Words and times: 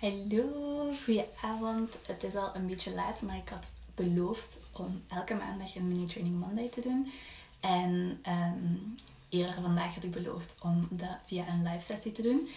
Hallo, 0.00 0.92
goedenavond. 1.04 1.96
Het 2.06 2.24
is 2.24 2.34
al 2.34 2.54
een 2.54 2.66
beetje 2.66 2.94
laat, 2.94 3.22
maar 3.22 3.36
ik 3.36 3.48
had 3.48 3.70
beloofd 3.94 4.56
om 4.72 5.02
elke 5.08 5.34
maandag 5.34 5.74
een 5.74 5.88
mini 5.88 6.06
training 6.06 6.38
Monday 6.38 6.68
te 6.68 6.80
doen. 6.80 7.12
En 7.60 8.20
um, 8.28 8.94
eerder 9.28 9.54
vandaag 9.62 9.94
had 9.94 10.04
ik 10.04 10.10
beloofd 10.10 10.54
om 10.62 10.88
dat 10.90 11.16
via 11.26 11.48
een 11.48 11.62
live 11.62 11.84
sessie 11.84 12.12
te 12.12 12.22
doen. 12.22 12.48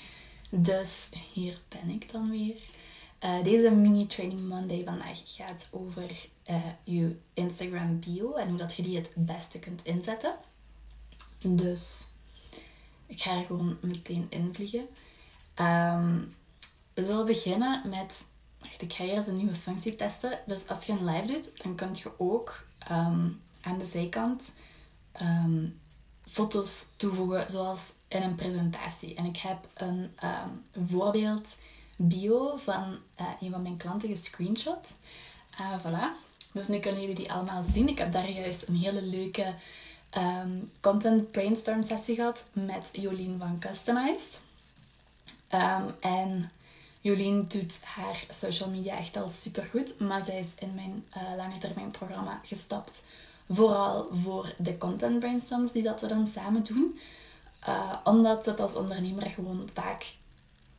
Dus 0.50 1.10
hier 1.34 1.62
ben 1.68 1.90
ik 1.90 2.12
dan 2.12 2.32
weer. 2.32 2.56
Uh, 3.24 3.44
deze 3.44 3.72
mini 3.72 4.08
training 4.08 4.42
Monday 4.42 4.84
vandaag 4.84 5.22
gaat 5.26 5.68
over 5.72 6.28
uh, 6.50 6.56
je 6.84 7.16
Instagram 7.34 8.00
bio 8.00 8.34
en 8.34 8.50
hoe 8.50 8.58
dat 8.58 8.76
je 8.76 8.84
die 8.84 8.96
het 8.96 9.12
beste 9.16 9.60
kunt 9.60 9.86
inzetten. 9.86 10.36
Dus 11.48 12.08
ik 13.06 13.22
ga 13.22 13.38
er 13.38 13.46
gewoon 13.46 13.78
meteen 13.82 14.28
invliegen. 14.30 14.88
Um, 15.60 16.36
we 16.94 17.04
zullen 17.04 17.26
beginnen 17.26 17.90
met... 17.90 18.26
Wacht, 18.60 18.82
ik 18.82 18.94
ga 18.94 19.04
eerst 19.04 19.28
een 19.28 19.38
nieuwe 19.38 19.56
functie 19.56 19.96
testen. 19.96 20.40
Dus 20.46 20.68
als 20.68 20.86
je 20.86 20.92
een 20.92 21.06
live 21.06 21.26
doet, 21.26 21.64
dan 21.64 21.76
kun 21.76 21.90
je 21.94 22.12
ook 22.18 22.66
um, 22.92 23.42
aan 23.62 23.78
de 23.78 23.86
zijkant 23.86 24.52
um, 25.22 25.80
foto's 26.30 26.86
toevoegen, 26.96 27.50
zoals 27.50 27.80
in 28.08 28.22
een 28.22 28.36
presentatie. 28.36 29.16
En 29.16 29.26
ik 29.26 29.38
heb 29.38 29.68
een 29.74 30.16
um, 30.24 30.86
voorbeeld 30.88 31.58
bio 31.96 32.56
van 32.58 32.98
uh, 33.22 33.28
een 33.40 33.52
van 33.52 33.62
mijn 33.62 33.78
klanten 33.78 34.10
gescreenshot. 34.10 34.88
Uh, 35.62 35.80
voilà. 35.80 36.32
Dus 36.54 36.68
nu 36.68 36.80
kunnen 36.80 37.02
jullie 37.02 37.16
die 37.16 37.32
allemaal 37.32 37.64
zien. 37.72 37.90
Ik 37.90 37.98
heb 37.98 38.12
daar 38.12 38.30
juist 38.30 38.68
een 38.68 38.76
hele 38.76 39.02
leuke 39.02 39.54
content 40.80 41.32
brainstorm 41.32 41.84
sessie 41.84 42.16
gehad 42.16 42.44
met 42.52 42.90
Jolien 42.92 43.40
van 43.40 43.60
Customized. 43.60 44.42
En 46.00 46.52
Jolien 47.04 47.46
doet 47.48 47.78
haar 47.82 48.26
social 48.30 48.70
media 48.70 48.98
echt 48.98 49.18
al 49.18 49.30
super 49.30 49.64
goed, 49.64 50.00
maar 50.00 50.24
zij 50.24 50.40
is 50.40 50.48
in 50.56 50.76
mijn 50.76 51.06
uh, 51.18 51.36
lange 51.38 51.58
termijn 51.58 51.92
programma 51.92 52.40
gestapt. 52.44 53.04
Vooral 53.50 54.08
voor 54.24 54.54
de 54.58 54.78
content 54.78 55.20
brainstorms 55.20 55.72
die 55.72 55.84
dat 55.84 56.02
we 56.02 56.08
dan 56.08 56.28
samen 56.28 56.64
doen. 56.64 57.00
Uh, 57.68 57.94
omdat 58.04 58.46
het 58.46 58.60
als 58.60 58.74
ondernemer 58.74 59.30
gewoon 59.30 59.70
vaak 59.74 60.14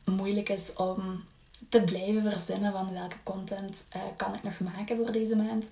moeilijk 0.05 0.49
is 0.49 0.73
om 0.73 1.23
te 1.69 1.81
blijven 1.81 2.31
verzinnen 2.31 2.71
van 2.71 2.93
welke 2.93 3.23
content 3.23 3.83
uh, 3.95 4.01
kan 4.15 4.33
ik 4.33 4.43
nog 4.43 4.59
maken 4.59 4.97
voor 4.97 5.11
deze 5.11 5.35
maand. 5.35 5.65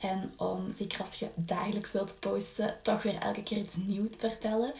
En 0.00 0.32
om, 0.36 0.72
zeker 0.76 1.00
als 1.00 1.14
je 1.14 1.28
dagelijks 1.34 1.92
wilt 1.92 2.20
posten, 2.20 2.76
toch 2.82 3.02
weer 3.02 3.18
elke 3.18 3.42
keer 3.42 3.58
iets 3.58 3.76
nieuws 3.76 4.10
te 4.18 4.28
vertellen. 4.28 4.72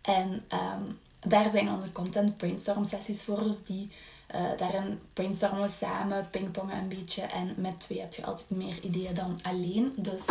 En 0.00 0.30
um, 0.32 0.98
daar 1.20 1.50
zijn 1.50 1.70
onze 1.70 1.92
content 1.92 2.36
brainstorm 2.36 2.84
sessies 2.84 3.22
voor, 3.22 3.42
dus 3.42 3.62
die 3.62 3.90
uh, 4.34 4.56
daarin 4.56 5.00
brainstormen 5.12 5.62
we 5.62 5.68
samen, 5.68 6.28
pingpongen 6.30 6.76
een 6.76 6.88
beetje. 6.88 7.22
En 7.22 7.54
met 7.56 7.80
twee 7.80 8.00
heb 8.00 8.14
je 8.14 8.24
altijd 8.24 8.50
meer 8.50 8.80
ideeën 8.80 9.14
dan 9.14 9.38
alleen. 9.42 9.92
Dus 9.96 10.24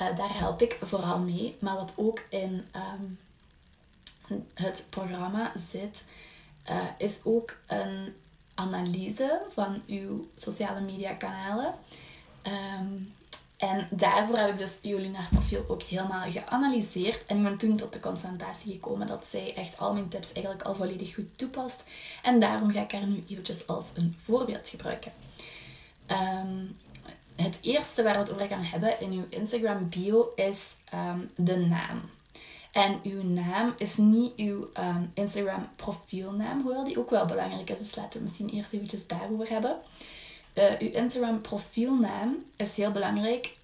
uh, 0.00 0.16
daar 0.16 0.38
help 0.38 0.62
ik 0.62 0.78
vooral 0.82 1.18
mee. 1.18 1.56
Maar 1.60 1.76
wat 1.76 1.92
ook 1.96 2.22
in 2.28 2.64
um, 2.76 3.18
het 4.54 4.86
programma 4.90 5.52
zit, 5.70 6.04
uh, 6.70 6.84
is 6.98 7.20
ook 7.24 7.56
een 7.66 8.14
analyse 8.54 9.42
van 9.52 9.82
uw 9.86 10.26
sociale 10.36 10.80
media 10.80 11.14
kanalen. 11.14 11.74
Um, 12.78 13.12
en 13.62 13.86
daarvoor 13.90 14.36
heb 14.36 14.48
ik 14.48 14.58
dus 14.58 14.78
Jolina 14.82 15.26
profiel 15.30 15.64
ook 15.68 15.82
helemaal 15.82 16.30
geanalyseerd. 16.30 17.26
En 17.26 17.36
ik 17.36 17.42
ben 17.42 17.56
toen 17.56 17.76
tot 17.76 17.92
de 17.92 18.00
concentratie 18.00 18.72
gekomen 18.72 19.06
dat 19.06 19.24
zij 19.28 19.54
echt 19.54 19.78
al 19.78 19.92
mijn 19.92 20.08
tips 20.08 20.32
eigenlijk 20.32 20.64
al 20.64 20.74
volledig 20.74 21.14
goed 21.14 21.38
toepast. 21.38 21.84
En 22.22 22.40
daarom 22.40 22.70
ga 22.70 22.82
ik 22.82 22.92
haar 22.92 23.06
nu 23.06 23.24
eventjes 23.28 23.66
als 23.66 23.84
een 23.94 24.16
voorbeeld 24.24 24.68
gebruiken. 24.68 25.12
Um, 26.10 26.76
het 27.36 27.58
eerste 27.60 28.02
waar 28.02 28.12
we 28.12 28.18
het 28.18 28.32
over 28.32 28.46
gaan 28.46 28.64
hebben 28.64 29.00
in 29.00 29.12
uw 29.12 29.26
Instagram 29.28 29.88
bio 29.88 30.32
is 30.34 30.76
um, 30.94 31.30
de 31.36 31.56
naam. 31.56 32.00
En 32.72 33.00
uw 33.02 33.22
naam 33.22 33.74
is 33.76 33.96
niet 33.96 34.32
uw 34.36 34.68
um, 34.78 35.10
Instagram 35.14 35.68
profielnaam, 35.76 36.62
hoewel 36.62 36.84
die 36.84 36.98
ook 36.98 37.10
wel 37.10 37.26
belangrijk 37.26 37.70
is. 37.70 37.78
Dus 37.78 37.96
laten 37.96 38.18
we 38.18 38.22
misschien 38.22 38.50
eerst 38.50 38.72
eventjes 38.72 39.06
daarover 39.06 39.48
hebben. 39.48 39.76
Uh, 40.54 40.64
uw 40.78 40.90
Instagram 40.90 41.40
profielnaam 41.40 42.44
is 42.56 42.76
heel 42.76 42.90
belangrijk. 42.90 43.56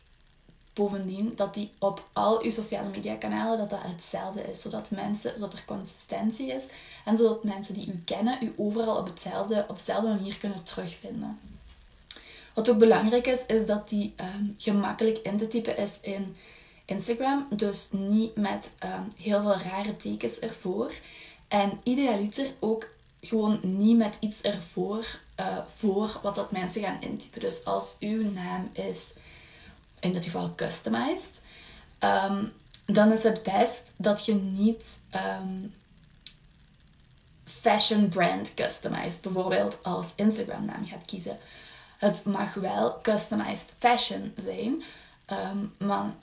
Bovendien 0.75 1.33
dat 1.37 1.55
die 1.55 1.71
op 1.79 2.09
al 2.13 2.43
uw 2.43 2.51
sociale 2.51 2.89
media 2.89 3.15
kanalen 3.15 3.59
dat 3.59 3.71
dat 3.71 3.83
hetzelfde 3.83 4.43
is. 4.43 4.61
Zodat 4.61 4.91
mensen, 4.91 5.33
zodat 5.35 5.53
er 5.53 5.65
consistentie 5.67 6.53
is. 6.53 6.65
En 7.05 7.17
zodat 7.17 7.45
mensen 7.45 7.75
die 7.75 7.89
u 7.89 8.03
kennen, 8.05 8.39
u 8.43 8.53
overal 8.57 8.97
op, 8.97 9.07
hetzelfde, 9.07 9.65
op 9.69 9.77
dezelfde 9.77 10.09
manier 10.09 10.39
kunnen 10.39 10.65
terugvinden. 10.65 11.39
Wat 12.55 12.71
ook 12.71 12.79
belangrijk 12.79 13.27
is, 13.27 13.41
is 13.47 13.67
dat 13.67 13.89
die 13.89 14.15
um, 14.21 14.55
gemakkelijk 14.59 15.19
in 15.19 15.37
te 15.37 15.49
typen 15.49 15.77
is 15.77 15.99
in 16.01 16.37
Instagram. 16.85 17.47
Dus 17.51 17.89
niet 17.91 18.37
met 18.37 18.73
um, 18.85 19.09
heel 19.17 19.43
veel 19.43 19.57
rare 19.57 19.97
tekens 19.97 20.39
ervoor. 20.39 20.93
En 21.49 21.81
idealiter 21.83 22.47
ook 22.59 22.89
gewoon 23.21 23.61
niet 23.63 23.97
met 23.97 24.17
iets 24.21 24.41
ervoor 24.41 25.21
uh, 25.41 25.59
voor 25.77 26.19
wat 26.23 26.35
dat 26.35 26.53
mensen 26.53 26.83
gaan 26.83 27.01
intypen. 27.01 27.41
Dus 27.41 27.65
als 27.65 27.97
uw 28.01 28.31
naam 28.31 28.71
is 28.73 29.13
in 30.01 30.13
dit 30.13 30.25
geval 30.25 30.53
customized, 30.55 31.43
um, 32.01 32.53
dan 32.85 33.13
is 33.13 33.23
het 33.23 33.43
best 33.43 33.93
dat 33.97 34.25
je 34.25 34.35
niet 34.35 35.01
um, 35.15 35.75
fashion 37.45 38.09
brand 38.09 38.55
customized 38.55 39.21
bijvoorbeeld 39.21 39.79
als 39.83 40.07
Instagram 40.17 40.65
naam 40.65 40.87
gaat 40.87 41.05
kiezen. 41.05 41.39
Het 41.99 42.25
mag 42.25 42.55
wel 42.55 42.99
customized 43.03 43.73
fashion 43.79 44.33
zijn, 44.37 44.83
um, 45.31 45.75
maar 45.79 46.15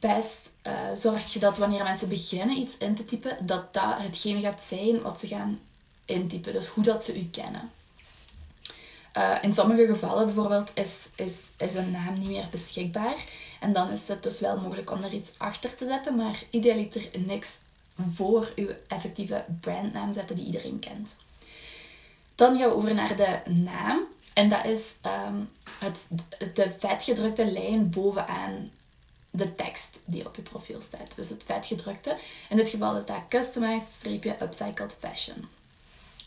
best 0.00 0.50
uh, 0.66 0.72
zorg 0.94 1.32
je 1.32 1.38
dat 1.38 1.58
wanneer 1.58 1.82
mensen 1.82 2.08
beginnen 2.08 2.56
iets 2.56 2.76
in 2.78 2.94
te 2.94 3.04
typen, 3.04 3.46
dat 3.46 3.74
dat 3.74 3.98
hetgene 3.98 4.40
gaat 4.40 4.60
zijn 4.68 5.02
wat 5.02 5.20
ze 5.20 5.26
gaan 5.26 5.60
intypen. 6.04 6.52
Dus 6.52 6.66
hoe 6.66 6.84
dat 6.84 7.04
ze 7.04 7.18
u 7.18 7.28
kennen. 7.30 7.70
Uh, 9.16 9.36
in 9.42 9.54
sommige 9.54 9.86
gevallen 9.86 10.24
bijvoorbeeld 10.24 10.70
is, 10.74 10.94
is, 11.14 11.32
is 11.56 11.74
een 11.74 11.90
naam 11.90 12.18
niet 12.18 12.28
meer 12.28 12.48
beschikbaar. 12.50 13.24
En 13.60 13.72
dan 13.72 13.90
is 13.90 14.08
het 14.08 14.22
dus 14.22 14.40
wel 14.40 14.60
mogelijk 14.60 14.90
om 14.90 15.02
er 15.02 15.12
iets 15.12 15.30
achter 15.36 15.74
te 15.74 15.86
zetten. 15.86 16.16
Maar 16.16 16.42
idealiter 16.50 17.08
niks 17.26 17.48
voor 18.14 18.52
uw 18.56 18.68
effectieve 18.88 19.44
brandnaam 19.60 20.12
zetten 20.12 20.36
die 20.36 20.44
iedereen 20.44 20.78
kent. 20.78 21.16
Dan 22.34 22.58
gaan 22.58 22.68
we 22.68 22.74
over 22.74 22.94
naar 22.94 23.16
de 23.16 23.50
naam. 23.50 24.00
En 24.34 24.48
dat 24.48 24.64
is 24.64 24.80
um, 25.28 25.48
het, 25.78 25.98
de 26.54 26.74
vetgedrukte 26.78 27.52
lijn 27.52 27.90
bovenaan 27.90 28.70
de 29.36 29.54
tekst 29.54 30.00
die 30.04 30.26
op 30.26 30.36
je 30.36 30.42
profiel 30.42 30.80
staat. 30.80 31.14
Dus 31.14 31.28
het 31.28 31.44
vetgedrukte. 31.46 32.16
In 32.48 32.56
dit 32.56 32.68
geval 32.68 32.96
is 32.96 33.04
dat 33.04 33.28
customized-upcycled 33.28 34.96
fashion. 34.98 35.44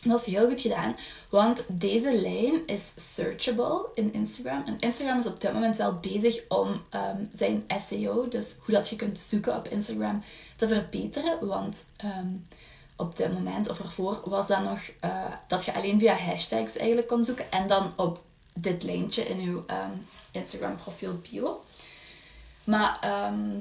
Dat 0.02 0.20
is 0.20 0.26
heel 0.26 0.48
goed 0.48 0.60
gedaan, 0.60 0.96
want 1.28 1.64
deze 1.68 2.20
lijn 2.20 2.66
is 2.66 2.82
searchable 2.96 3.86
in 3.94 4.12
Instagram. 4.12 4.62
En 4.66 4.76
Instagram 4.78 5.18
is 5.18 5.26
op 5.26 5.40
dit 5.40 5.52
moment 5.52 5.76
wel 5.76 5.92
bezig 5.92 6.40
om 6.48 6.68
um, 6.68 7.30
zijn 7.32 7.64
SEO, 7.88 8.28
dus 8.28 8.54
hoe 8.58 8.74
dat 8.74 8.88
je 8.88 8.96
kunt 8.96 9.18
zoeken 9.18 9.56
op 9.56 9.68
Instagram, 9.68 10.22
te 10.56 10.68
verbeteren. 10.68 11.46
Want 11.46 11.84
um, 12.04 12.46
op 12.96 13.16
dit 13.16 13.32
moment 13.32 13.68
of 13.68 13.78
ervoor 13.78 14.20
was 14.24 14.46
dat 14.46 14.62
nog 14.62 14.80
uh, 15.04 15.24
dat 15.48 15.64
je 15.64 15.74
alleen 15.74 15.98
via 15.98 16.14
hashtags 16.14 16.76
eigenlijk 16.76 17.08
kon 17.08 17.24
zoeken 17.24 17.52
en 17.52 17.68
dan 17.68 17.92
op 17.96 18.22
dit 18.54 18.82
lijntje 18.82 19.22
in 19.22 19.40
je 19.40 19.50
um, 19.50 20.06
Instagram 20.30 20.76
profiel 20.76 21.20
bio. 21.30 21.64
Maar 22.70 22.98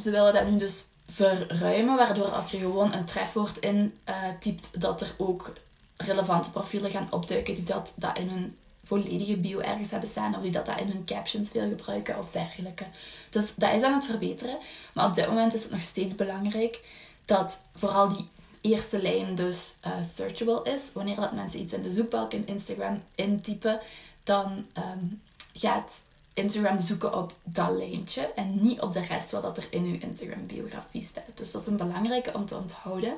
ze 0.02 0.12
willen 0.12 0.34
dat 0.34 0.50
nu 0.50 0.58
dus 0.58 0.86
verruimen, 1.08 1.96
waardoor 1.96 2.32
als 2.32 2.52
je 2.52 2.58
gewoon 2.58 2.94
een 2.94 3.06
trefwoord 3.06 3.58
in 3.58 3.98
uh, 4.10 4.16
typt, 4.40 4.82
dat 4.82 5.02
er 5.02 5.14
ook 5.18 5.54
relevante 5.98 6.52
profielen 6.52 6.92
gaan 6.92 7.08
opduiken 7.10 7.56
die 7.56 7.64
dat, 7.64 7.94
dat 7.96 8.18
in 8.18 8.30
hun 8.30 8.58
volledige 8.84 9.38
bio 9.38 9.60
ergens 9.60 9.92
hebben 9.92 10.10
staan 10.10 10.36
of 10.36 10.42
die 10.42 10.52
dat, 10.52 10.66
dat 10.66 10.80
in 10.80 10.88
hun 10.88 11.06
captions 11.06 11.50
veel 11.50 11.70
gebruiken 11.70 12.20
of 12.20 12.30
dergelijke. 12.30 12.86
Dus 13.30 13.54
dat 13.56 13.74
is 13.74 13.82
aan 13.82 13.94
het 13.94 14.06
verbeteren. 14.06 14.58
Maar 14.94 15.06
op 15.06 15.16
dit 15.16 15.28
moment 15.28 15.54
is 15.54 15.64
het 15.64 15.72
nog 15.72 15.82
steeds 15.82 16.16
belangrijk 16.16 16.80
dat 17.26 17.62
vooral 17.76 18.10
die 18.10 18.28
eerste 18.62 19.02
lijn 19.02 19.36
dus 19.36 19.76
uh, 19.88 19.92
searchable 20.16 20.62
is. 20.64 20.82
Wanneer 20.94 21.16
dat 21.16 21.34
mensen 21.34 21.60
iets 21.60 21.74
in 21.74 21.84
de 21.84 21.92
zoekbalk 21.92 22.34
in 22.34 22.48
Instagram 22.48 23.02
intypen, 23.16 23.80
dan 24.24 24.66
um, 24.78 25.22
gaat 25.54 26.04
Instagram 26.42 26.80
zoeken 26.80 27.18
op 27.18 27.34
dat 27.44 27.70
lijntje 27.70 28.22
en 28.36 28.58
niet 28.62 28.82
op 28.82 28.94
de 28.94 29.02
rest 29.02 29.32
wat 29.32 29.42
dat 29.42 29.58
er 29.58 29.68
in 29.70 29.84
uw 29.84 29.98
Instagram 30.00 30.46
biografie 30.46 31.04
staat. 31.04 31.24
Dus 31.34 31.52
dat 31.52 31.62
is 31.62 31.68
een 31.68 31.78
belangrijke 31.78 32.34
om 32.34 32.46
te 32.46 32.58
onthouden. 32.58 33.14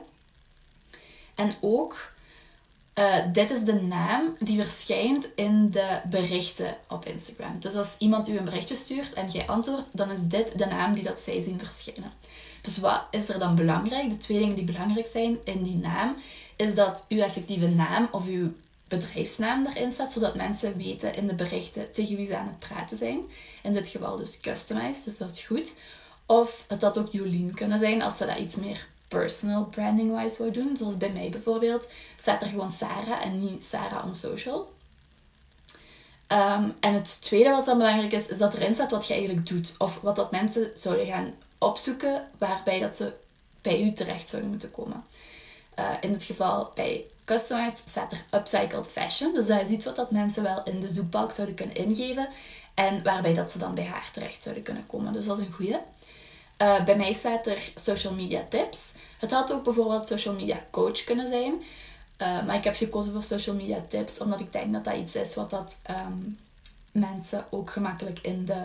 En 1.36 1.54
ook 1.62 2.12
uh, 2.96 3.16
dit 3.34 3.52
is 3.52 3.64
de 3.64 3.82
naam 3.82 4.36
die 4.40 4.62
verschijnt 4.62 5.30
in 5.36 5.70
de 5.70 6.00
berichten 6.10 6.78
op 6.88 7.06
Instagram. 7.06 7.60
Dus 7.60 7.76
als 7.76 7.96
iemand 7.98 8.30
u 8.30 8.38
een 8.38 8.46
berichtje 8.46 8.76
stuurt 8.76 9.14
en 9.14 9.30
jij 9.30 9.48
antwoordt, 9.48 9.88
dan 9.92 10.12
is 10.12 10.20
dit 10.22 10.58
de 10.58 10.66
naam 10.66 10.94
die 10.94 11.04
dat 11.04 11.20
zij 11.20 11.42
zien 11.42 11.60
verschijnen. 11.60 12.12
Dus 12.62 12.78
wat 12.78 13.04
is 13.12 13.30
er 13.30 13.40
dan 13.40 13.56
belangrijk? 13.56 14.10
De 14.10 14.18
twee 14.18 14.40
dingen 14.40 14.56
die 14.56 14.64
belangrijk 14.66 15.08
zijn 15.08 15.38
in 15.44 15.64
die 15.64 15.78
naam, 15.78 16.16
is 16.56 16.74
dat 16.74 17.06
uw 17.10 17.22
effectieve 17.22 17.68
naam 17.68 18.08
of 18.12 18.26
uw 18.26 18.52
bedrijfsnaam 18.92 19.66
erin 19.66 19.92
staat, 19.92 20.12
zodat 20.12 20.36
mensen 20.36 20.78
weten 20.78 21.16
in 21.16 21.28
de 21.28 21.36
berichten 21.36 21.92
tegen 21.92 22.16
wie 22.16 22.26
ze 22.26 22.38
aan 22.38 22.48
het 22.48 22.60
praten 22.60 22.98
zijn. 22.98 23.24
In 23.64 23.74
dit 23.74 23.88
geval 23.88 24.18
dus 24.18 24.40
customized, 24.40 25.04
dus 25.04 25.18
dat 25.18 25.32
is 25.32 25.46
goed. 25.46 25.76
Of 26.26 26.66
het 26.68 26.82
had 26.82 26.98
ook 26.98 27.12
Jolien 27.12 27.54
kunnen 27.54 27.80
zijn 27.80 28.02
als 28.02 28.18
ze 28.18 28.26
dat 28.26 28.38
iets 28.38 28.56
meer 28.56 28.88
personal 29.08 29.66
branding-wise 29.66 30.38
wou 30.38 30.52
doen. 30.52 30.78
Zoals 30.78 30.98
bij 30.98 31.12
mij 31.12 31.30
bijvoorbeeld, 31.30 31.88
staat 32.18 32.42
er 32.42 32.48
gewoon 32.48 32.72
Sarah 32.72 33.26
en 33.26 33.40
niet 33.40 33.64
Sarah 33.64 34.06
on 34.06 34.16
social. 34.16 34.72
Ehm, 36.28 36.70
en 36.80 36.94
het 36.94 37.22
tweede 37.22 37.50
wat 37.50 37.66
dan 37.66 37.78
belangrijk 37.78 38.12
is, 38.12 38.28
is 38.28 38.38
dat 38.38 38.54
erin 38.54 38.74
staat 38.74 38.92
wat 38.92 39.08
je 39.08 39.14
eigenlijk 39.14 39.48
doet. 39.48 39.76
Of 39.78 40.00
wat 40.02 40.16
dat 40.16 40.32
mensen 40.32 40.72
zouden 40.74 41.06
gaan 41.06 41.34
opzoeken 41.58 42.28
waarbij 42.38 42.80
dat 42.80 42.96
ze 42.96 43.14
bij 43.62 43.82
u 43.82 43.94
terecht 43.94 44.30
zouden 44.30 44.52
moeten 44.52 44.72
komen. 44.72 45.04
Uh, 45.80 45.90
in 46.02 46.14
dit 46.14 46.24
geval 46.24 46.72
bij 46.76 47.06
Customized 47.26 47.82
staat 47.90 48.12
er 48.12 48.24
Upcycled 48.32 48.88
Fashion. 48.88 49.34
Dus 49.34 49.48
dat 49.48 49.60
je 49.60 49.66
ziet 49.66 49.84
wat 49.84 49.96
dat 49.96 50.12
mensen 50.12 50.44
wel 50.44 50.64
in 50.64 50.80
de 50.80 50.90
zoekbalk 50.90 51.32
zouden 51.32 51.56
kunnen 51.56 51.76
ingeven. 51.76 52.28
En 52.74 53.04
waarbij 53.04 53.34
dat 53.34 53.52
ze 53.52 53.58
dan 53.58 53.76
bij 53.76 53.86
haar 53.86 54.10
terecht 54.14 54.44
zouden 54.44 54.64
kunnen 54.64 54.88
komen. 54.88 55.14
Dus 55.14 55.26
dat 55.26 55.40
is 55.40 55.46
een 55.46 55.54
goede. 55.54 55.82
Uh, 56.62 56.84
bij 56.84 56.98
mij 56.98 57.14
staat 57.14 57.48
er 57.48 57.72
social 57.76 58.14
media 58.14 58.46
tips. 58.50 58.80
Het 59.20 59.32
had 59.32 59.54
ook 59.54 59.64
bijvoorbeeld 59.64 60.08
social 60.08 60.34
media 60.34 60.64
coach 60.72 61.04
kunnen 61.04 61.28
zijn. 61.28 61.54
Uh, 61.54 62.46
maar 62.46 62.56
ik 62.56 62.64
heb 62.64 62.76
gekozen 62.76 63.14
voor 63.14 63.24
social 63.24 63.56
media 63.56 63.84
tips, 63.88 64.20
omdat 64.20 64.40
ik 64.40 64.52
denk 64.52 64.74
dat 64.74 64.84
dat 64.84 64.96
iets 64.96 65.16
is 65.16 65.36
wat 65.36 65.50
dat, 65.50 65.78
um, 65.90 66.38
mensen 66.92 67.46
ook 67.50 67.72
gemakkelijk 67.72 68.20
in 68.20 68.46
de 68.46 68.64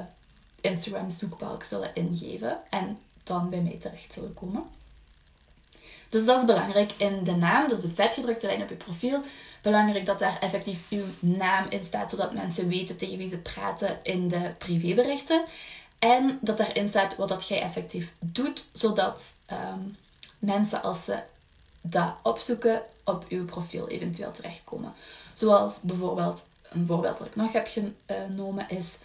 Instagram 0.60 1.10
zoekbalk 1.10 1.64
zullen 1.64 1.94
ingeven. 1.94 2.58
En 2.70 2.98
dan 3.22 3.50
bij 3.50 3.60
mij 3.60 3.76
terecht 3.80 4.12
zullen 4.12 4.34
komen. 4.34 4.62
Dus 6.16 6.24
dat 6.24 6.38
is 6.38 6.44
belangrijk 6.44 6.92
in 6.96 7.24
de 7.24 7.34
naam, 7.34 7.68
dus 7.68 7.80
de 7.80 7.94
vetgedrukte 7.94 8.46
lijn 8.46 8.62
op 8.62 8.68
je 8.68 8.74
profiel. 8.74 9.20
Belangrijk 9.62 10.06
dat 10.06 10.18
daar 10.18 10.38
effectief 10.40 10.80
uw 10.88 11.04
naam 11.20 11.66
in 11.68 11.84
staat, 11.84 12.10
zodat 12.10 12.32
mensen 12.32 12.68
weten 12.68 12.96
tegen 12.96 13.18
wie 13.18 13.28
ze 13.28 13.36
praten 13.36 13.98
in 14.02 14.28
de 14.28 14.52
privéberichten. 14.58 15.44
En 15.98 16.38
dat 16.40 16.58
daarin 16.58 16.88
staat 16.88 17.16
wat 17.16 17.28
dat 17.28 17.48
jij 17.48 17.60
effectief 17.60 18.12
doet, 18.18 18.66
zodat 18.72 19.34
um, 19.52 19.96
mensen 20.38 20.82
als 20.82 21.04
ze 21.04 21.18
dat 21.80 22.14
opzoeken 22.22 22.82
op 23.04 23.24
uw 23.28 23.44
profiel 23.44 23.88
eventueel 23.88 24.32
terechtkomen. 24.32 24.94
Zoals 25.32 25.80
bijvoorbeeld, 25.80 26.44
een 26.62 26.86
voorbeeld 26.86 27.18
dat 27.18 27.26
ik 27.26 27.36
nog 27.36 27.52
heb 27.52 27.68
genomen 28.06 28.68
is, 28.68 28.96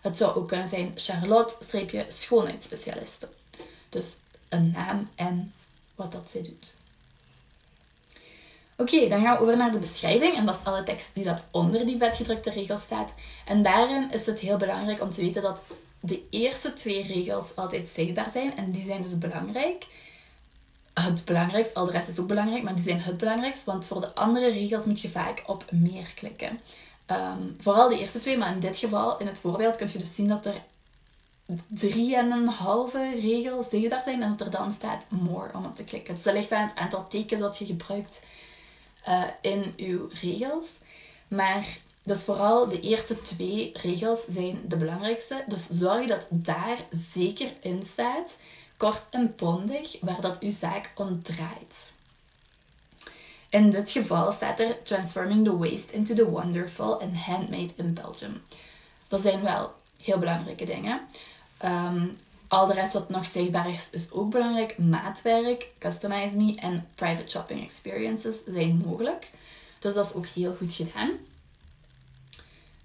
het 0.00 0.18
zou 0.18 0.36
ook 0.36 0.48
kunnen 0.48 0.68
zijn 0.68 0.92
Charlotte-schoonheidsspecialiste. 0.94 3.28
Dus 3.88 4.18
een 4.48 4.70
naam 4.70 5.08
en 5.14 5.52
wat 5.96 6.12
dat 6.12 6.24
zij 6.30 6.42
doet. 6.42 6.74
Oké, 8.76 9.08
dan 9.08 9.20
gaan 9.20 9.36
we 9.36 9.42
over 9.42 9.56
naar 9.56 9.72
de 9.72 9.78
beschrijving. 9.78 10.34
En 10.34 10.46
dat 10.46 10.54
is 10.54 10.64
alle 10.64 10.82
tekst 10.82 11.10
die 11.12 11.24
dat 11.24 11.44
onder 11.50 11.86
die 11.86 11.98
vetgedrukte 11.98 12.50
regel 12.50 12.78
staat. 12.78 13.14
En 13.44 13.62
daarin 13.62 14.10
is 14.12 14.26
het 14.26 14.40
heel 14.40 14.56
belangrijk 14.56 15.02
om 15.02 15.10
te 15.10 15.20
weten 15.20 15.42
dat 15.42 15.64
de 16.00 16.22
eerste 16.30 16.72
twee 16.72 17.02
regels 17.02 17.56
altijd 17.56 17.88
zichtbaar 17.88 18.30
zijn. 18.30 18.56
En 18.56 18.70
die 18.70 18.84
zijn 18.84 19.02
dus 19.02 19.18
belangrijk. 19.18 19.86
Het 20.94 21.24
belangrijkste, 21.24 21.74
al 21.74 21.84
de 21.84 21.92
rest 21.92 22.08
is 22.08 22.18
ook 22.18 22.26
belangrijk, 22.26 22.62
maar 22.62 22.74
die 22.74 22.82
zijn 22.82 23.00
het 23.00 23.16
belangrijkst. 23.16 23.64
Want 23.64 23.86
voor 23.86 24.00
de 24.00 24.14
andere 24.14 24.50
regels 24.50 24.84
moet 24.84 25.00
je 25.00 25.08
vaak 25.08 25.42
op 25.46 25.64
meer 25.70 26.12
klikken. 26.14 26.60
Ehm, 27.06 27.40
vooral 27.58 27.88
de 27.88 27.98
eerste 27.98 28.18
twee, 28.18 28.38
maar 28.38 28.52
in 28.52 28.60
dit 28.60 28.78
geval, 28.78 29.18
in 29.18 29.26
het 29.26 29.38
voorbeeld, 29.38 29.76
kun 29.76 29.88
je 29.92 29.98
dus 29.98 30.14
zien 30.14 30.28
dat 30.28 30.46
er 30.46 30.62
drie 31.66 32.16
en 32.16 32.30
een 32.30 32.48
halve 32.48 33.10
regel 33.20 33.62
zichtbaar 33.62 34.02
zijn 34.02 34.22
en 34.22 34.36
dat 34.36 34.46
er 34.46 34.52
dan 34.52 34.72
staat 34.72 35.04
more 35.08 35.54
om 35.54 35.64
op 35.64 35.76
te 35.76 35.84
klikken. 35.84 36.14
Dus 36.14 36.22
dat 36.22 36.34
ligt 36.34 36.52
aan 36.52 36.66
het 36.66 36.76
aantal 36.76 37.08
tekens 37.08 37.40
dat 37.40 37.58
je 37.58 37.66
gebruikt 37.66 38.20
uh, 39.08 39.24
in 39.40 39.74
uw 39.76 40.08
regels. 40.20 40.66
Maar 41.28 41.78
dus 42.02 42.22
vooral 42.22 42.68
de 42.68 42.80
eerste 42.80 43.22
twee 43.22 43.70
regels 43.74 44.24
zijn 44.28 44.60
de 44.66 44.76
belangrijkste. 44.76 45.44
Dus 45.46 45.66
zorg 45.68 46.06
dat 46.06 46.26
daar 46.30 46.78
zeker 47.12 47.52
in 47.60 47.82
staat, 47.92 48.36
kort 48.76 49.02
en 49.10 49.34
bondig, 49.36 49.96
waar 50.00 50.20
dat 50.20 50.40
uw 50.40 50.50
zaak 50.50 50.90
om 50.94 51.22
draait. 51.22 51.92
In 53.48 53.70
dit 53.70 53.90
geval 53.90 54.32
staat 54.32 54.60
er 54.60 54.82
Transforming 54.82 55.44
the 55.44 55.56
Waste 55.56 55.92
into 55.92 56.14
the 56.14 56.30
Wonderful 56.30 57.00
and 57.00 57.16
Handmade 57.16 57.72
in 57.76 57.94
Belgium. 57.94 58.42
Dat 59.08 59.20
zijn 59.20 59.42
wel 59.42 59.74
heel 60.02 60.18
belangrijke 60.18 60.64
dingen. 60.64 61.00
Um, 61.64 62.16
al 62.48 62.66
de 62.66 62.72
rest 62.72 62.92
wat 62.92 63.08
nog 63.08 63.26
zichtbaar 63.26 63.70
is, 63.70 63.88
is 63.90 64.10
ook 64.10 64.30
belangrijk. 64.30 64.78
Maatwerk, 64.78 65.66
Customize 65.78 66.36
Me 66.36 66.54
en 66.54 66.86
Private 66.94 67.30
Shopping 67.30 67.62
Experiences 67.62 68.34
zijn 68.46 68.82
mogelijk. 68.86 69.30
Dus 69.78 69.94
dat 69.94 70.06
is 70.06 70.12
ook 70.12 70.26
heel 70.26 70.54
goed 70.54 70.74
gedaan. 70.74 71.10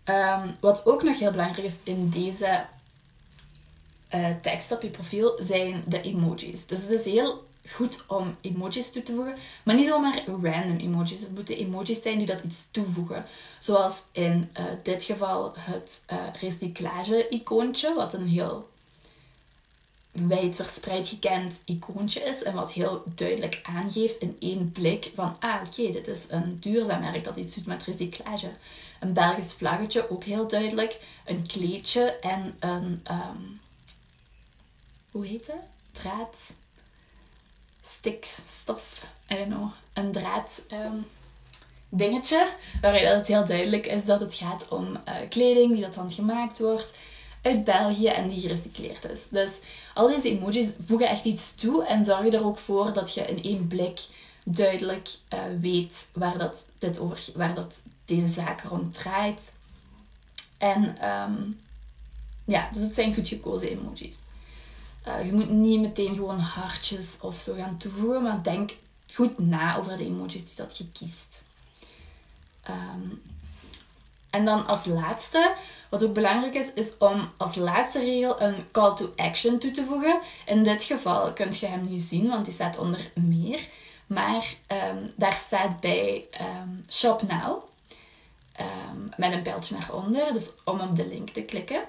Um, 0.06 0.56
wat 0.60 0.86
ook 0.86 1.04
nog 1.04 1.20
heel 1.20 1.32
belangrijk 1.32 1.68
is 1.68 1.76
in 1.84 2.10
deze 2.10 2.66
uh, 4.16 4.30
tekst 4.42 4.72
op 4.72 4.82
je 4.82 4.90
profiel 4.90 5.38
zijn 5.40 5.84
de 5.88 6.02
emojis. 6.02 6.66
Dus 6.66 6.82
het 6.82 6.90
is 6.90 7.06
heel 7.06 7.44
goed 7.70 8.04
om 8.08 8.36
emojis 8.42 8.92
toe 8.92 9.04
te 9.04 9.14
voegen, 9.14 9.36
maar 9.64 9.76
niet 9.76 9.88
zomaar 9.88 10.24
random 10.26 10.78
emojis. 10.78 11.20
Het 11.20 11.36
moeten 11.36 11.58
emojis 11.58 12.02
zijn 12.02 12.18
die 12.18 12.28
dat 12.28 12.44
iets 12.44 12.68
toevoegen. 12.72 13.26
Zoals 13.60 14.04
in 14.12 14.50
uh, 14.60 14.66
dit 14.84 15.04
geval 15.04 15.54
het 15.56 16.02
uh, 16.12 16.18
recyclage-icoontje, 16.40 17.94
wat 17.94 18.14
een 18.14 18.28
heel 18.28 18.70
wijd 20.12 20.56
verspreid 20.56 21.08
gekend 21.08 21.62
icoontje 21.66 22.20
is 22.20 22.44
en 22.44 22.54
wat 22.54 22.74
heel 22.74 23.04
duidelijk 23.16 23.60
aangeeft 23.64 24.18
in 24.18 24.36
één 24.40 24.72
blik 24.72 25.12
van 25.16 25.36
ah 25.40 25.62
oké, 25.66 25.92
dit 25.92 26.08
is 26.08 26.26
een 26.28 26.58
duurzaam 26.60 27.02
merk 27.02 27.24
dat 27.24 27.38
iets 27.38 27.56
doet 27.56 27.66
met 27.66 27.84
recyclage. 27.84 28.50
Een 29.00 29.14
Belgisch 29.14 29.54
vlaggetje, 29.54 30.10
ook 30.10 30.24
heel 30.24 30.48
duidelijk. 30.48 31.00
Een 31.26 31.48
kleedje 31.48 32.02
en 32.02 32.56
een, 32.60 33.06
um, 33.12 33.60
hoe 35.12 35.26
heet 35.26 35.48
het? 35.48 35.56
Draad, 35.92 36.38
stikstof, 37.98 39.06
I 39.32 39.36
don't 39.36 39.48
know, 39.48 39.70
een 39.94 40.12
draad 40.12 40.62
um, 40.72 41.06
dingetje, 41.90 42.48
waarin 42.82 43.08
het 43.08 43.28
heel 43.28 43.46
duidelijk 43.46 43.86
is 43.86 44.06
dat 44.06 44.20
het 44.20 44.34
gaat 44.34 44.68
om 44.68 44.88
uh, 44.88 45.16
kleding 45.30 45.72
die 45.72 45.82
dat 45.82 45.94
dan 45.94 46.12
gemaakt 46.12 46.60
wordt 46.60 46.92
uit 47.42 47.64
België 47.64 48.08
en 48.08 48.30
die 48.30 48.42
gerecycleerd 48.42 49.06
is. 49.06 49.20
Dus 49.30 49.52
al 49.94 50.08
deze 50.08 50.30
emojis 50.30 50.68
voegen 50.86 51.10
echt 51.10 51.26
iets 51.26 51.56
toe 51.56 51.86
en 51.86 52.06
zorgen 52.06 52.34
er 52.34 52.46
ook 52.46 52.58
voor 52.58 52.94
dat 52.94 53.14
je 53.14 53.22
in 53.22 53.44
één 53.44 53.68
blik 53.68 54.00
duidelijk 54.44 55.10
uh, 55.34 55.40
weet 55.60 56.08
waar, 56.14 56.38
dat, 56.38 56.66
dit 56.78 57.00
over, 57.00 57.24
waar 57.36 57.54
dat 57.54 57.82
deze 58.06 58.28
zaak 58.28 58.62
rond 58.62 58.94
draait. 58.94 59.54
En 60.58 61.10
um, 61.10 61.60
ja, 62.46 62.70
dus 62.72 62.82
het 62.82 62.96
zijn 62.96 63.14
goed 63.14 63.28
gekozen 63.28 63.70
emojis. 63.70 64.16
Uh, 65.08 65.26
je 65.26 65.34
moet 65.34 65.50
niet 65.50 65.82
meteen 65.82 66.16
gewoon 66.16 66.40
hartjes 66.40 67.18
of 67.22 67.40
zo 67.40 67.54
gaan 67.56 67.78
toevoegen, 67.78 68.24
maar 68.24 68.44
denk 68.44 68.76
goed 69.14 69.40
na 69.40 69.78
over 69.78 69.98
de 69.98 70.06
emojis 70.06 70.46
die 70.46 70.56
dat 70.56 70.78
je 70.78 70.92
kiest. 70.92 71.42
Um, 72.70 73.22
en 74.30 74.46
dan 74.46 74.68
als 74.68 74.86
laatste, 74.86 75.56
wat 75.90 76.04
ook 76.04 76.14
belangrijk 76.14 76.56
is, 76.56 76.74
is 76.74 76.98
om 76.98 77.32
als 77.38 77.56
laatste 77.56 78.00
regel 78.00 78.42
een 78.42 78.72
call 78.72 78.96
to 78.96 79.14
action 79.16 79.60
toe 79.60 79.72
te 79.72 79.86
voegen. 79.86 80.20
In 80.46 80.64
dit 80.64 80.84
geval 80.84 81.34
kunt 81.34 81.60
je 81.60 81.66
hem 81.66 81.88
niet 81.90 82.02
zien, 82.02 82.28
want 82.28 82.46
die 82.46 82.54
staat 82.54 82.78
onder 82.78 83.12
meer. 83.16 83.68
Maar 84.08 84.56
um, 84.68 85.14
daar 85.16 85.34
staat 85.34 85.80
bij 85.80 86.28
um, 86.42 86.86
Shop 86.90 87.22
Now. 87.22 87.64
Met 89.18 89.32
een 89.32 89.42
pijltje 89.42 89.76
naar 89.78 89.94
onder, 89.94 90.34
dus 90.34 90.50
om 90.66 90.80
op 90.80 90.96
de 90.96 91.08
link 91.08 91.30
te 91.30 91.42
klikken. 91.42 91.82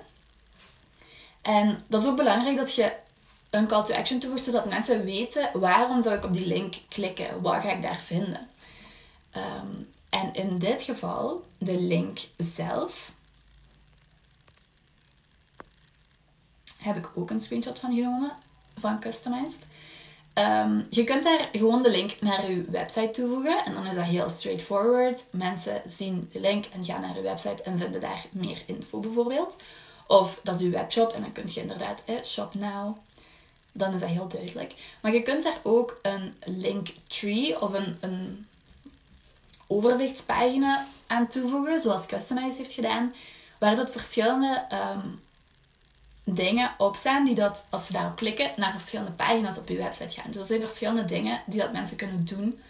En 1.43 1.79
dat 1.89 2.03
is 2.03 2.09
ook 2.09 2.17
belangrijk 2.17 2.57
dat 2.57 2.75
je 2.75 2.93
een 3.51 3.67
call 3.67 3.85
to 3.85 3.95
action 3.95 4.19
toevoegt, 4.19 4.45
zodat 4.45 4.69
mensen 4.69 5.05
weten 5.05 5.51
waarom 5.53 6.03
zou 6.03 6.15
ik 6.17 6.25
op 6.25 6.33
die 6.33 6.47
link 6.47 6.75
klikken, 6.89 7.43
wat 7.43 7.63
ga 7.63 7.71
ik 7.71 7.83
daar 7.83 8.01
vinden. 8.01 8.49
En 10.11 10.33
in 10.33 10.59
dit 10.59 10.83
geval 10.83 11.45
de 11.59 11.81
link 11.81 12.19
zelf 12.37 13.13
heb 16.79 16.97
ik 16.97 17.11
ook 17.15 17.31
een 17.31 17.41
screenshot 17.41 17.79
van 17.79 17.95
genomen 17.95 18.33
van 18.79 19.01
Customized. 19.01 19.59
Um, 20.35 20.87
je 20.91 21.05
kunt 21.05 21.23
daar 21.23 21.49
gewoon 21.53 21.83
de 21.83 21.91
link 21.91 22.21
naar 22.21 22.51
je 22.51 22.65
website 22.71 23.11
toevoegen 23.11 23.65
en 23.65 23.75
dan 23.75 23.87
is 23.87 23.95
dat 23.95 24.05
heel 24.05 24.29
straightforward. 24.29 25.25
Mensen 25.31 25.83
zien 25.87 26.29
de 26.33 26.41
link 26.41 26.65
en 26.65 26.85
gaan 26.85 27.01
naar 27.01 27.17
je 27.17 27.23
website 27.23 27.63
en 27.63 27.79
vinden 27.79 28.01
daar 28.01 28.25
meer 28.31 28.63
info 28.67 29.01
bijvoorbeeld. 29.01 29.57
Of 30.12 30.40
dat 30.42 30.54
is 30.54 30.61
je 30.61 30.69
webshop 30.69 31.12
en 31.12 31.21
dan 31.21 31.33
kun 31.33 31.50
je 31.54 31.61
inderdaad 31.61 32.02
shop 32.25 32.54
now. 32.54 32.97
Dan 33.73 33.95
is 33.95 34.00
dat 34.00 34.09
heel 34.09 34.28
duidelijk. 34.28 34.75
Maar 35.00 35.12
je 35.12 35.23
kunt 35.23 35.42
daar 35.42 35.59
ook 35.62 35.99
een 36.02 36.35
link 36.45 36.88
tree 37.07 37.61
of 37.61 37.73
een, 37.73 37.97
een 38.00 38.47
overzichtspagina 39.66 40.87
aan 41.07 41.26
toevoegen, 41.26 41.81
zoals 41.81 42.07
Customize 42.07 42.57
heeft 42.57 42.73
gedaan, 42.73 43.14
waar 43.59 43.76
dat 43.76 43.90
verschillende 43.90 44.64
um, 44.73 45.21
dingen 46.25 46.71
op 46.78 46.97
staan 46.97 47.25
die 47.25 47.35
dat, 47.35 47.64
als 47.71 47.87
ze 47.87 47.92
daarop 47.92 48.16
klikken, 48.16 48.50
naar 48.57 48.73
verschillende 48.73 49.12
pagina's 49.12 49.59
op 49.59 49.69
je 49.69 49.76
website 49.76 50.21
gaan. 50.21 50.31
Dus 50.31 50.40
er 50.40 50.47
zijn 50.47 50.61
verschillende 50.61 51.04
dingen 51.04 51.42
die 51.47 51.61
dat 51.61 51.73
mensen 51.73 51.97
kunnen 51.97 52.25
doen 52.25 52.61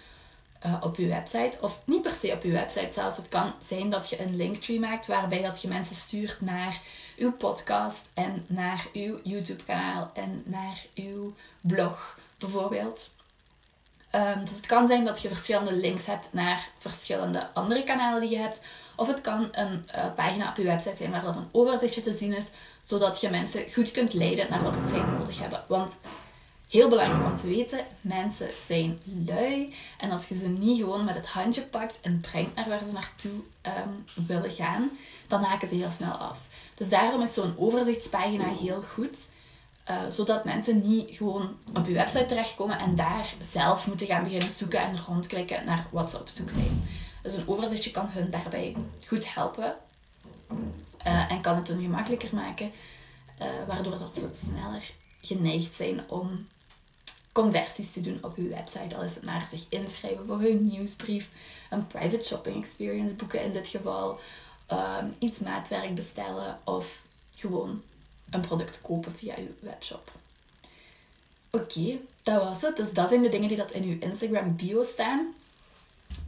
eh, 0.58 0.76
op 0.80 0.96
je 0.96 1.06
website. 1.06 1.58
Of 1.60 1.80
niet 1.84 2.02
per 2.02 2.14
se 2.14 2.32
op 2.32 2.42
je 2.42 2.50
website 2.52 2.92
zelfs. 2.92 3.16
Het 3.16 3.28
kan 3.28 3.52
zijn 3.60 3.90
dat 3.90 4.10
je 4.10 4.20
een 4.20 4.36
linktree 4.36 4.80
maakt 4.80 5.06
waarbij 5.06 5.42
dat 5.42 5.62
je 5.62 5.68
mensen 5.68 5.96
stuurt 5.96 6.40
naar 6.40 6.80
uw 7.22 7.32
podcast 7.32 8.10
en 8.14 8.44
naar 8.46 8.86
uw 8.92 9.18
YouTube 9.22 9.64
kanaal 9.64 10.10
en 10.14 10.42
naar 10.44 10.84
uw 10.94 11.34
blog 11.60 12.18
bijvoorbeeld. 12.38 13.10
Ehm, 14.10 14.40
dus 14.40 14.56
het 14.56 14.66
kan 14.66 14.88
zijn 14.88 15.04
dat 15.04 15.22
je 15.22 15.28
verschillende 15.28 15.72
links 15.72 16.06
hebt 16.06 16.32
naar 16.32 16.68
verschillende 16.78 17.48
andere 17.52 17.84
kanalen 17.84 18.20
die 18.20 18.30
je 18.30 18.38
hebt. 18.38 18.62
Of 18.96 19.06
het 19.06 19.20
kan 19.20 19.48
een 19.52 19.88
uh, 19.94 20.14
pagina 20.14 20.50
op 20.50 20.56
je 20.56 20.62
website 20.62 20.96
zijn 20.96 21.10
waar 21.10 21.22
dan 21.22 21.36
een 21.36 21.48
overzichtje 21.52 22.00
te 22.00 22.16
zien 22.16 22.32
is, 22.32 22.46
zodat 22.80 23.20
je 23.20 23.30
mensen 23.30 23.72
goed 23.72 23.90
kunt 23.90 24.12
leiden 24.12 24.50
naar 24.50 24.62
wat 24.62 24.76
zij 24.88 25.00
nodig 25.00 25.38
hebben. 25.38 25.64
Want 25.68 25.98
heel 26.72 26.88
belangrijk 26.88 27.24
om 27.24 27.36
te 27.36 27.46
weten, 27.46 27.86
mensen 28.00 28.50
zijn 28.66 28.98
lui. 29.26 29.74
En 29.98 30.10
als 30.10 30.28
je 30.28 30.38
ze 30.38 30.48
niet 30.48 30.78
gewoon 30.78 31.04
met 31.04 31.14
het 31.14 31.26
handje 31.26 31.62
pakt 31.62 32.00
en 32.00 32.20
brengt 32.20 32.54
naar 32.54 32.68
waar 32.68 32.82
ze 32.86 32.92
naartoe 32.92 33.40
um, 33.62 34.26
willen 34.26 34.50
gaan, 34.50 34.90
dan 35.26 35.42
haken 35.42 35.68
ze 35.68 35.74
heel 35.74 35.90
snel 35.90 36.12
af. 36.12 36.38
Dus 36.74 36.88
daarom 36.88 37.22
is 37.22 37.34
zo'n 37.34 37.58
overzichtspagina 37.58 38.44
heel 38.44 38.82
goed. 38.82 39.16
Uh, 39.90 40.02
zodat 40.10 40.44
mensen 40.44 40.88
niet 40.88 41.16
gewoon 41.16 41.56
op 41.74 41.86
je 41.86 41.92
website 41.92 42.26
terechtkomen 42.26 42.78
en 42.78 42.96
daar 42.96 43.34
zelf 43.40 43.86
moeten 43.86 44.06
gaan 44.06 44.22
beginnen 44.22 44.50
zoeken 44.50 44.80
en 44.80 45.04
rondklikken 45.06 45.64
naar 45.64 45.86
wat 45.90 46.10
ze 46.10 46.18
op 46.18 46.28
zoek 46.28 46.50
zijn. 46.50 46.88
Dus 47.22 47.34
een 47.34 47.48
overzichtje 47.48 47.90
kan 47.90 48.08
hun 48.08 48.30
daarbij 48.30 48.76
goed 49.06 49.34
helpen 49.34 49.74
uh, 51.06 51.32
en 51.32 51.40
kan 51.40 51.56
het 51.56 51.68
hun 51.68 51.82
gemakkelijker 51.82 52.28
maken, 52.32 52.72
uh, 53.40 53.46
waardoor 53.66 53.98
dat 53.98 54.14
ze 54.14 54.46
sneller 54.48 54.92
geneigd 55.20 55.74
zijn 55.74 56.00
om 56.08 56.46
conversies 57.32 57.92
te 57.92 58.00
doen 58.00 58.18
op 58.22 58.36
uw 58.36 58.48
website. 58.48 58.96
Al 58.96 59.02
is 59.02 59.14
het 59.14 59.24
maar 59.24 59.46
zich 59.50 59.66
inschrijven 59.68 60.26
voor 60.26 60.40
hun 60.40 60.66
nieuwsbrief, 60.66 61.28
een 61.70 61.86
private 61.86 62.24
shopping 62.24 62.56
experience 62.56 63.14
boeken 63.14 63.42
in 63.42 63.52
dit 63.52 63.68
geval, 63.68 64.20
um, 64.72 65.14
iets 65.18 65.38
maatwerk 65.38 65.94
bestellen 65.94 66.58
of 66.64 67.02
gewoon 67.36 67.82
een 68.30 68.40
product 68.40 68.80
kopen 68.80 69.12
via 69.14 69.34
uw 69.38 69.54
webshop. 69.60 70.12
Oké, 71.50 71.98
dat 72.22 72.42
was 72.42 72.62
het. 72.62 72.76
Dus 72.76 72.92
dat 72.92 73.08
zijn 73.08 73.22
de 73.22 73.28
dingen 73.28 73.48
die 73.48 73.56
dat 73.56 73.72
in 73.72 73.82
uw 73.82 73.96
Instagram 74.00 74.56
bio 74.56 74.82
staan. 74.82 75.34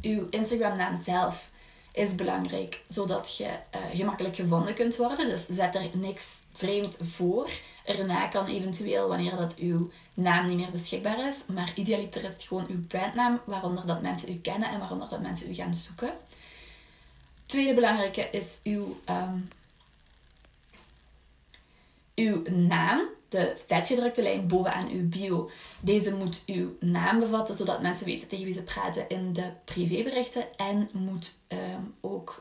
Uw 0.03 0.27
Instagram 0.31 0.77
naam 0.77 1.03
zelf 1.05 1.49
is 1.95 2.15
belangrijk, 2.15 2.83
zodat 2.89 3.37
je 3.37 3.45
uh, 3.45 3.81
gemakkelijk 3.93 4.37
gevonden 4.37 4.75
kunt 4.75 4.97
worden. 4.97 5.29
Dus 5.29 5.47
zet 5.49 5.75
er 5.75 5.89
niks 5.93 6.27
vreemd 6.53 6.99
voor. 7.03 7.51
Erna 7.85 8.27
kan 8.27 8.47
eventueel, 8.47 9.09
wanneer 9.09 9.37
dat 9.37 9.57
uw 9.57 9.91
naam 10.15 10.49
niet 10.49 10.57
meer 10.57 10.71
beschikbaar 10.71 11.27
is, 11.27 11.35
maar 11.55 11.73
idealiter 11.75 12.23
is 12.23 12.29
het 12.29 12.43
gewoon 12.43 12.67
uw 12.69 12.87
brandnaam, 12.87 13.41
waaronder 13.45 13.87
dat 13.87 14.03
mensen 14.03 14.33
u 14.33 14.39
kennen 14.39 14.69
en 14.69 14.79
waaronder 14.79 15.09
dat 15.09 15.21
mensen 15.21 15.51
u 15.51 15.55
gaan 15.55 15.75
zoeken. 15.75 16.13
Tweede 17.47 17.75
belangrijke 17.75 18.29
is 18.31 18.61
uw, 18.63 19.01
um, 19.09 19.49
uw 22.15 22.43
naam 22.51 23.09
de 23.35 23.57
vetgedrukte 23.67 24.23
lijn 24.23 24.47
bovenaan 24.47 24.89
uw 24.91 25.09
bio. 25.09 25.51
Deze 25.81 26.15
moet 26.15 26.43
uw 26.47 26.77
naam 26.81 27.21
bevatten, 27.21 27.55
zodat 27.55 27.83
mensen 27.83 28.07
weten 28.07 28.29
tegen 28.29 28.45
wie 28.45 28.55
ze 28.55 28.63
praten 28.63 29.09
in 29.09 29.33
de 29.33 29.51
privéberichten. 29.65 30.57
En 30.57 30.89
moet 30.93 31.39
ehm, 31.47 31.74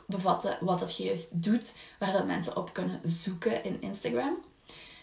bevatten 0.07 0.57
wat 0.61 0.79
dat 0.79 0.97
je 0.97 1.03
juist 1.03 1.43
doet, 1.43 1.75
waar 1.99 2.11
dat 2.11 2.25
mensen 2.25 2.57
op 2.57 2.73
kunnen 2.73 2.99
zoeken 3.03 3.63
in 3.63 3.81
Instagram. 3.81 4.37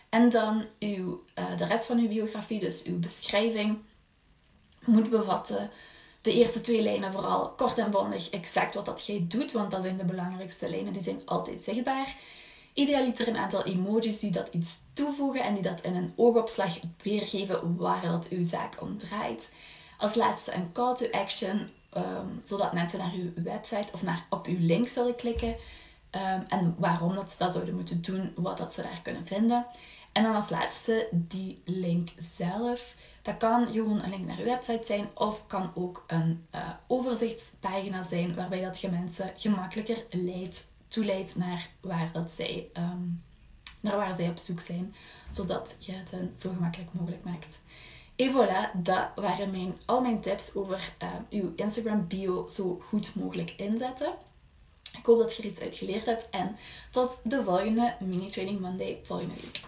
En 0.08 0.30
dan 0.30 0.64
uw, 0.78 1.24
uh, 1.34 1.56
de 1.56 1.64
rest 1.64 1.86
van 1.86 1.98
uw 1.98 2.08
biografie, 2.08 2.60
dus 2.60 2.82
uw 2.82 2.98
beschrijving, 2.98 3.78
moet 4.84 5.10
bevatten 5.10 5.70
de 6.20 6.32
eerste 6.32 6.60
twee 6.60 6.82
lijnen 6.82 7.12
vooral 7.12 7.50
kort 7.50 7.78
en 7.78 7.90
bondig 7.90 8.30
exact 8.30 8.74
wat 8.74 8.84
dat 8.84 9.06
jij 9.06 9.24
doet, 9.28 9.52
want 9.52 9.70
dat 9.70 9.82
zijn 9.82 9.96
de 9.96 10.04
belangrijkste 10.04 10.70
lijnen, 10.70 10.92
die 10.92 11.02
zijn 11.02 11.22
altijd 11.24 11.64
zichtbaar. 11.64 12.16
Idealiter 12.74 13.28
een 13.28 13.36
aantal 13.36 13.64
emojis 13.64 14.18
die 14.18 14.30
dat 14.30 14.48
iets 14.52 14.82
toevoegen 14.92 15.42
en 15.42 15.54
die 15.54 15.62
dat 15.62 15.80
in 15.80 15.94
een 15.94 16.12
oogopslag 16.16 16.78
weergeven 17.02 17.76
waar 17.76 18.02
dat 18.02 18.28
uw 18.28 18.44
zaak 18.44 18.82
om 18.82 18.98
draait. 18.98 19.52
Als 19.98 20.14
laatste 20.14 20.54
een 20.54 20.72
call 20.72 20.94
to 20.94 21.10
action, 21.10 21.70
ehm, 21.90 22.26
zodat 22.44 22.72
mensen 22.72 22.98
naar 22.98 23.12
uw 23.12 23.42
website 23.42 23.92
of 23.92 24.02
naar, 24.02 24.26
op 24.30 24.46
uw 24.46 24.58
link 24.58 24.88
zullen 24.88 25.16
klikken. 25.16 25.56
Um, 26.14 26.44
en 26.48 26.74
waarom 26.78 27.14
dat 27.14 27.30
ze 27.30 27.38
dat 27.38 27.52
zouden 27.52 27.74
moeten 27.74 28.02
doen, 28.02 28.32
wat 28.36 28.58
dat 28.58 28.72
ze 28.72 28.82
daar 28.82 29.00
kunnen 29.02 29.26
vinden. 29.26 29.66
En 30.12 30.22
dan 30.22 30.34
als 30.34 30.50
laatste 30.50 31.08
die 31.12 31.62
link 31.64 32.08
zelf. 32.36 32.94
Dat 33.22 33.36
kan 33.36 33.66
gewoon 33.72 34.02
een 34.02 34.10
link 34.10 34.26
naar 34.26 34.38
uw 34.38 34.44
website 34.44 34.86
zijn 34.86 35.08
of 35.14 35.46
kan 35.46 35.70
ook 35.74 36.04
een 36.06 36.46
uh, 36.54 36.70
overzichtspagina 36.86 38.02
zijn 38.02 38.34
waarbij 38.34 38.60
dat 38.60 38.80
je 38.80 38.90
mensen 38.90 39.32
gemakkelijker 39.36 40.04
leidt 40.10 40.64
toeleidt 40.88 41.36
naar 41.36 41.68
waar, 41.80 42.10
dat 42.12 42.30
zij, 42.36 42.68
ehm, 42.72 43.06
naar 43.80 43.96
waar 43.96 44.14
zij 44.14 44.28
op 44.28 44.36
zoek 44.36 44.60
zijn, 44.60 44.94
zodat 45.30 45.76
je 45.78 45.92
het 45.92 46.40
zo 46.40 46.52
gemakkelijk 46.52 46.92
mogelijk 46.92 47.24
maakt. 47.24 47.60
En 48.20 48.32
voilà, 48.32 48.70
dat 48.82 49.08
waren 49.14 49.50
mijn, 49.50 49.74
al 49.86 50.00
mijn 50.00 50.20
tips 50.20 50.54
over 50.54 50.92
uh, 51.02 51.08
uw 51.30 51.52
Instagram 51.56 52.06
bio 52.06 52.48
zo 52.48 52.80
goed 52.88 53.14
mogelijk 53.14 53.54
inzetten. 53.56 54.12
Ik 54.98 55.06
hoop 55.06 55.18
dat 55.18 55.36
je 55.36 55.42
er 55.42 55.48
iets 55.48 55.60
uit 55.60 55.76
geleerd 55.76 56.06
hebt 56.06 56.28
en 56.30 56.56
tot 56.90 57.18
de 57.22 57.44
volgende 57.44 57.94
Mini 58.00 58.28
Training 58.28 58.60
Monday 58.60 59.00
volgende 59.02 59.34
week. 59.34 59.60